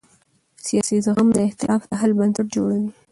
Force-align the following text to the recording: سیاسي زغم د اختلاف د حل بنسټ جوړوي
سیاسي 0.65 0.97
زغم 1.05 1.27
د 1.33 1.37
اختلاف 1.47 1.81
د 1.87 1.91
حل 2.01 2.11
بنسټ 2.19 2.47
جوړوي 2.55 2.89